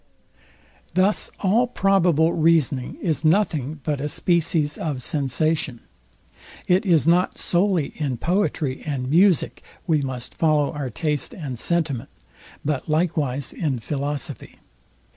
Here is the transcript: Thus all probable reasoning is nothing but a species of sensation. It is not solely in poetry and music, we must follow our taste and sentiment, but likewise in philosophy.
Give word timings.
Thus 0.95 1.29
all 1.41 1.67
probable 1.67 2.33
reasoning 2.33 2.97
is 3.03 3.23
nothing 3.23 3.81
but 3.83 4.01
a 4.01 4.09
species 4.09 4.75
of 4.79 5.03
sensation. 5.03 5.79
It 6.65 6.87
is 6.87 7.07
not 7.07 7.37
solely 7.37 7.93
in 7.95 8.17
poetry 8.17 8.81
and 8.83 9.07
music, 9.11 9.61
we 9.85 10.01
must 10.01 10.33
follow 10.33 10.71
our 10.71 10.89
taste 10.89 11.35
and 11.35 11.59
sentiment, 11.59 12.09
but 12.65 12.89
likewise 12.89 13.53
in 13.53 13.77
philosophy. 13.77 14.57